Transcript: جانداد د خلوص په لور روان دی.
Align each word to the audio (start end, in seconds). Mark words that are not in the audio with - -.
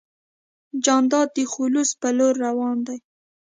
جانداد 0.85 1.27
د 1.35 1.37
خلوص 1.53 1.89
په 2.01 2.09
لور 2.17 2.33
روان 2.45 2.77
دی. 2.87 2.97